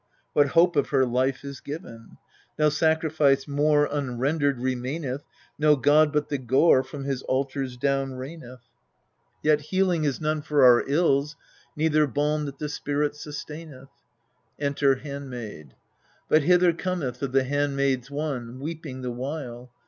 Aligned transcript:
what 0.33 0.47
hope 0.47 0.75
of 0.75 0.89
her 0.89 1.05
life 1.05 1.45
is 1.45 1.59
given? 1.59 2.17
No 2.57 2.69
sacrifice 2.69 3.47
more 3.47 3.85
Unrendered 3.85 4.57
remaineth: 4.59 5.23
No 5.59 5.75
god, 5.75 6.11
but 6.11 6.27
the 6.29 6.39
gore 6.39 6.81
From 6.81 7.03
his 7.03 7.21
altars 7.21 7.77
down 7.77 8.13
raineth: 8.13 8.63
204 9.43 9.43
EURiriUKS 9.43 9.43
Yet 9.43 9.61
healing 9.61 10.03
is 10.05 10.19
none 10.19 10.41
for 10.41 10.65
our 10.65 10.83
ills, 10.87 11.35
neither 11.75 12.07
balm 12.07 12.45
that 12.45 12.57
the 12.57 12.67
spirit 12.69 13.13
sustaineth. 13.13 13.89
Enter 14.57 14.95
HANDMAID 14.95 15.75
But 16.27 16.41
hither 16.41 16.73
cometh 16.73 17.21
of 17.21 17.31
the 17.31 17.43
handmaids 17.43 18.09
one, 18.09 18.59
Weeping 18.59 19.03
the 19.03 19.11
while. 19.11 19.71